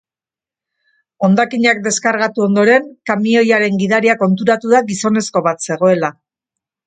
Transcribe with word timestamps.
Hondakinak 1.27 1.81
deskargatu 1.87 2.45
ondoren, 2.45 2.87
kamioiaren 3.11 3.77
gidaria 3.83 4.17
konturatu 4.23 4.73
da 4.75 4.83
gizonezko 4.89 5.45
bat 5.49 5.63
zegoela. 5.69 6.11